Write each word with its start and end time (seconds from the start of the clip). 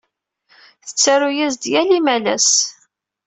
Tettaru-as-d 0.85 1.63
yal 1.73 1.89
imalas. 1.97 2.49